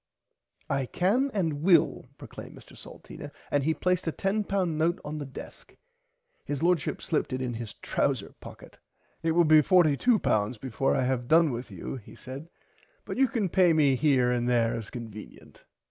I 0.67 0.87
can 0.87 1.29
and 1.31 1.61
will 1.61 2.07
proclaimed 2.17 2.57
Mr 2.57 2.75
Salteena 2.75 3.31
and 3.51 3.63
he 3.63 3.75
placed 3.75 4.07
a 4.07 4.11
£10 4.11 4.67
note 4.69 4.99
on 5.05 5.19
the 5.19 5.27
desk. 5.27 5.75
His 6.43 6.63
Lordship 6.63 7.03
slipped 7.03 7.31
it 7.33 7.39
in 7.39 7.53
his 7.53 7.75
trouser 7.75 8.33
pocket. 8.39 8.79
It 9.21 9.33
will 9.33 9.43
be 9.45 9.61
£42 9.61 10.59
before 10.59 10.95
I 10.95 11.03
have 11.03 11.27
done 11.27 11.51
with 11.51 11.69
you 11.69 11.97
he 11.97 12.15
said 12.15 12.49
but 13.05 13.17
you 13.17 13.27
can 13.27 13.47
pay 13.47 13.73
me 13.73 13.95
here 13.95 14.31
and 14.31 14.49
there 14.49 14.73
as 14.75 14.89
convenient. 14.89 15.65